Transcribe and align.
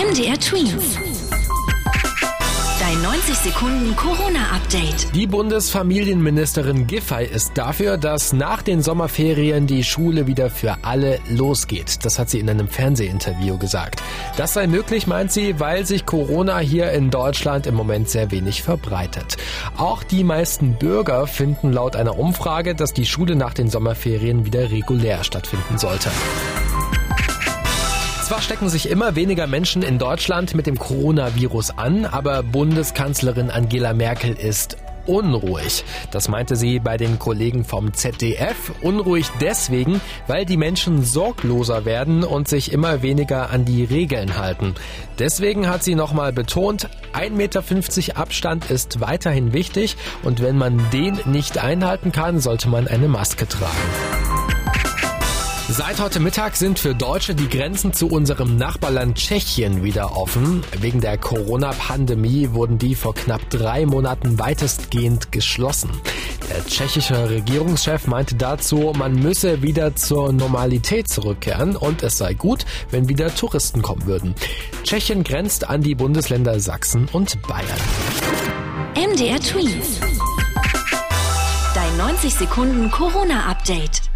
MDR 0.00 0.40
Twins. 0.40 0.98
Dein 2.80 3.02
90 3.02 3.34
Sekunden 3.34 3.94
Corona-Update. 3.96 5.14
Die 5.14 5.26
Bundesfamilienministerin 5.26 6.86
Giffey 6.86 7.26
ist 7.26 7.52
dafür, 7.58 7.98
dass 7.98 8.32
nach 8.32 8.62
den 8.62 8.80
Sommerferien 8.80 9.66
die 9.66 9.84
Schule 9.84 10.26
wieder 10.26 10.48
für 10.48 10.78
alle 10.84 11.18
losgeht. 11.28 12.02
Das 12.02 12.18
hat 12.18 12.30
sie 12.30 12.38
in 12.38 12.48
einem 12.48 12.66
Fernsehinterview 12.66 13.58
gesagt. 13.58 14.02
Das 14.38 14.54
sei 14.54 14.66
möglich, 14.68 15.06
meint 15.06 15.32
sie, 15.32 15.60
weil 15.60 15.84
sich 15.84 16.06
Corona 16.06 16.60
hier 16.60 16.92
in 16.92 17.10
Deutschland 17.10 17.66
im 17.66 17.74
Moment 17.74 18.08
sehr 18.08 18.30
wenig 18.30 18.62
verbreitet. 18.62 19.36
Auch 19.76 20.02
die 20.02 20.24
meisten 20.24 20.78
Bürger 20.78 21.26
finden 21.26 21.74
laut 21.74 21.94
einer 21.94 22.18
Umfrage, 22.18 22.74
dass 22.74 22.94
die 22.94 23.04
Schule 23.04 23.36
nach 23.36 23.52
den 23.52 23.68
Sommerferien 23.68 24.46
wieder 24.46 24.70
regulär 24.70 25.24
stattfinden 25.24 25.76
sollte. 25.76 26.08
Zwar 28.30 28.42
stecken 28.42 28.68
sich 28.68 28.88
immer 28.88 29.16
weniger 29.16 29.48
Menschen 29.48 29.82
in 29.82 29.98
Deutschland 29.98 30.54
mit 30.54 30.68
dem 30.68 30.78
Coronavirus 30.78 31.76
an, 31.76 32.04
aber 32.06 32.44
Bundeskanzlerin 32.44 33.50
Angela 33.50 33.92
Merkel 33.92 34.34
ist 34.34 34.76
unruhig. 35.04 35.82
Das 36.12 36.28
meinte 36.28 36.54
sie 36.54 36.78
bei 36.78 36.96
den 36.96 37.18
Kollegen 37.18 37.64
vom 37.64 37.92
ZDF. 37.92 38.70
Unruhig 38.82 39.26
deswegen, 39.40 40.00
weil 40.28 40.46
die 40.46 40.56
Menschen 40.56 41.02
sorgloser 41.02 41.84
werden 41.84 42.22
und 42.22 42.46
sich 42.46 42.70
immer 42.70 43.02
weniger 43.02 43.50
an 43.50 43.64
die 43.64 43.82
Regeln 43.82 44.38
halten. 44.38 44.76
Deswegen 45.18 45.68
hat 45.68 45.82
sie 45.82 45.96
nochmal 45.96 46.32
betont, 46.32 46.88
1,50 47.14 47.30
Meter 47.32 48.16
Abstand 48.16 48.70
ist 48.70 49.00
weiterhin 49.00 49.52
wichtig 49.52 49.96
und 50.22 50.40
wenn 50.40 50.56
man 50.56 50.80
den 50.92 51.18
nicht 51.24 51.58
einhalten 51.58 52.12
kann, 52.12 52.38
sollte 52.38 52.68
man 52.68 52.86
eine 52.86 53.08
Maske 53.08 53.48
tragen. 53.48 54.19
Seit 55.72 56.00
heute 56.00 56.18
Mittag 56.18 56.56
sind 56.56 56.80
für 56.80 56.96
Deutsche 56.96 57.36
die 57.36 57.48
Grenzen 57.48 57.92
zu 57.92 58.08
unserem 58.08 58.56
Nachbarland 58.56 59.16
Tschechien 59.16 59.84
wieder 59.84 60.16
offen. 60.16 60.64
Wegen 60.80 61.00
der 61.00 61.16
Corona-Pandemie 61.16 62.48
wurden 62.50 62.76
die 62.76 62.96
vor 62.96 63.14
knapp 63.14 63.48
drei 63.50 63.86
Monaten 63.86 64.40
weitestgehend 64.40 65.30
geschlossen. 65.30 65.90
Der 66.50 66.66
tschechische 66.66 67.30
Regierungschef 67.30 68.08
meinte 68.08 68.34
dazu, 68.34 68.92
man 68.98 69.14
müsse 69.14 69.62
wieder 69.62 69.94
zur 69.94 70.32
Normalität 70.32 71.06
zurückkehren 71.06 71.76
und 71.76 72.02
es 72.02 72.18
sei 72.18 72.34
gut, 72.34 72.66
wenn 72.90 73.08
wieder 73.08 73.32
Touristen 73.32 73.80
kommen 73.80 74.06
würden. 74.06 74.34
Tschechien 74.82 75.22
grenzt 75.22 75.70
an 75.70 75.82
die 75.82 75.94
Bundesländer 75.94 76.58
Sachsen 76.58 77.08
und 77.12 77.40
Bayern. 77.42 77.68
MDR 78.96 79.38
Tweets. 79.38 80.00
Dein 81.74 81.96
90 81.96 82.34
Sekunden 82.34 82.90
Corona-Update. 82.90 84.10